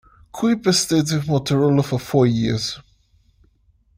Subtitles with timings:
[0.33, 2.79] Kuiper stayed with Motorola for four years.